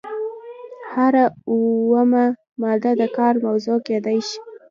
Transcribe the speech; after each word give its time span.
هره 0.91 1.25
اومه 1.49 2.25
ماده 2.61 2.91
د 3.01 3.03
کار 3.17 3.33
موضوع 3.45 3.77
کیدای 3.87 4.19
شي. 4.27 4.39